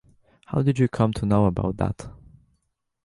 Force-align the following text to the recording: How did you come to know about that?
How 0.47 0.63
did 0.63 0.79
you 0.79 0.87
come 0.87 1.13
to 1.13 1.27
know 1.27 1.45
about 1.45 1.77
that? 1.77 2.09